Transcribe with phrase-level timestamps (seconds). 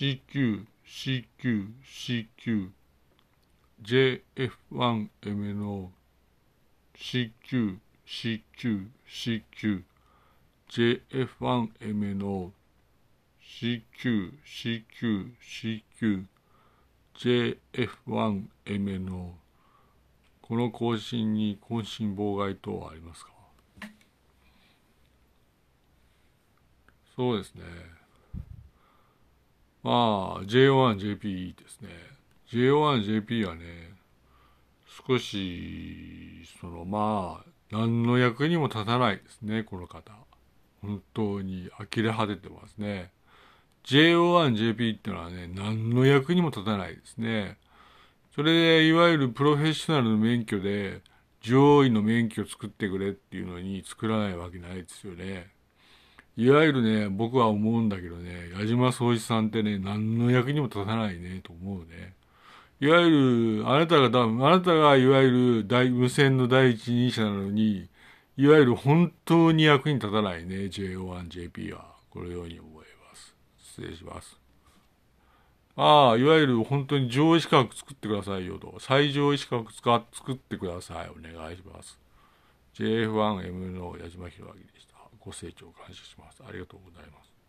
[0.00, 2.70] CQ、CQ、CQ、
[3.82, 5.90] JF1MNO、
[6.96, 9.82] CQ、CQ、CQ、
[10.70, 12.52] JF1MNO、
[13.42, 16.24] CQ、CQ、CQ、
[17.14, 19.34] JF1MNO
[20.40, 23.32] この更新に更新妨害等はありますか
[27.14, 28.00] そうですね。
[29.82, 31.88] まあ、J1JP ですね。
[32.52, 33.94] J1JP はね、
[35.06, 40.12] 少し、そのまあ、何の役にも立たないですね、この方。
[40.82, 43.10] 本当に呆れ果ててますね。
[43.84, 47.56] JO1JP ってのはね、何の役にも立たないですね。
[48.34, 51.00] それで、いわゆるプロフェッショナルの免許で、
[51.40, 55.50] 上位の免許を作ってくれっていうのに作らないわけないですよね。
[56.36, 62.14] いわゆるね、僕は思うんだけどね、矢島総一さんってね、何の役にも立たないね、と思うね。
[62.80, 67.88] いわゆる、あなたが、あなたがいわゆる大無線の第一人者なのに、
[68.36, 71.90] いわゆる本当に役に立たないね、JO1JP は。
[72.10, 73.34] このように思います。
[73.58, 74.38] 失礼します。
[75.76, 78.76] ああ、いわゆる本当に上位資格作ってくださいよと。
[78.80, 81.10] 最上位資格作ってください。
[81.10, 81.98] お願いします。
[82.74, 84.89] JF1M の矢島弘明でした。
[85.20, 86.42] ご清聴感謝します。
[86.42, 87.39] ありがとうございます。